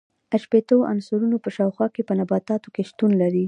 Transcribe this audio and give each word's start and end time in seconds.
شپیتو 0.43 0.77
عنصرونو 0.91 1.37
په 1.43 1.49
شاوخوا 1.55 1.87
کې 1.93 2.01
په 2.07 2.13
نباتاتو 2.19 2.67
کې 2.75 2.83
شتون 2.89 3.11
لري. 3.21 3.39